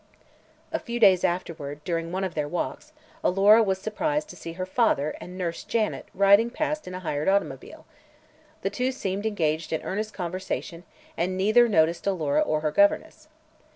A 0.71 0.79
few 0.79 0.99
days 0.99 1.23
afterward, 1.23 1.83
during 1.83 2.11
one 2.11 2.23
of 2.23 2.33
their 2.33 2.47
walks, 2.47 2.91
Alora 3.23 3.61
was 3.61 3.77
surprised 3.79 4.29
to 4.29 4.35
see 4.35 4.53
her 4.53 4.65
father 4.65 5.15
and 5.21 5.37
nurse 5.37 5.63
Janet 5.63 6.07
riding 6.15 6.49
past 6.49 6.87
in 6.87 6.95
a 6.95 7.01
hired 7.01 7.27
automobile. 7.27 7.85
The 8.63 8.71
two 8.71 8.91
seemed 8.91 9.27
engaged 9.27 9.71
in 9.71 9.83
earnest 9.83 10.11
conversation 10.11 10.85
and 11.15 11.37
neither 11.37 11.69
noticed 11.69 12.07
Alora 12.07 12.41
or 12.41 12.61
her 12.61 12.71
governess. 12.71 13.27